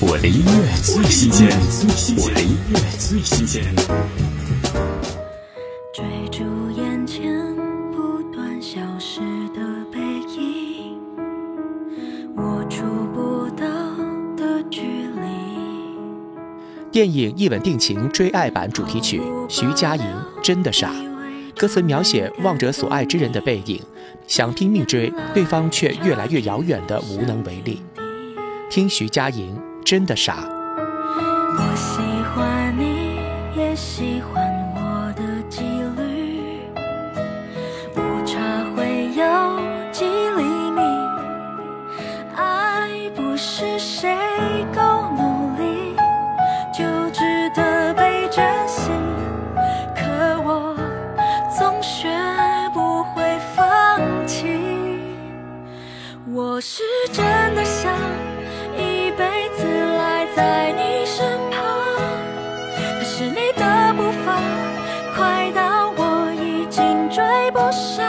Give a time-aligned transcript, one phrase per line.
[0.00, 1.48] 我的音乐最新鲜，
[2.18, 3.64] 我的音乐最新鲜。
[5.92, 7.34] 追逐眼前
[7.90, 9.18] 不断消失
[9.52, 9.60] 的
[9.92, 9.98] 背
[10.36, 11.00] 影，
[12.36, 13.66] 我触不到
[14.36, 15.98] 的距离。
[16.92, 20.04] 电影《一吻定情》追爱版主题曲，徐佳莹
[20.40, 20.92] 《真的傻》，
[21.60, 23.82] 歌词描写望着所爱之人的背影，
[24.28, 27.82] 想拼命追，对方却越来越遥远的无能为力。
[28.70, 29.58] 听徐佳莹。
[29.88, 30.36] 真的傻。
[30.76, 32.02] 我喜
[32.34, 33.22] 欢你，
[33.56, 35.62] 也喜欢我的纪
[35.96, 36.60] 律，
[37.96, 38.36] 误差
[38.76, 39.24] 会有
[39.90, 40.82] 几厘米。
[42.36, 44.14] 爱不是谁
[44.74, 44.82] 够
[45.16, 45.96] 努力
[46.70, 48.90] 就值得被珍惜，
[49.96, 50.02] 可
[50.42, 50.76] 我
[51.58, 52.10] 总学
[52.74, 54.60] 不会放弃。
[56.30, 58.17] 我是真的想。
[67.50, 68.07] 不舍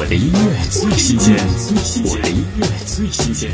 [0.00, 1.36] 我的音乐最新鲜，
[2.04, 3.50] 我的音乐最新鲜。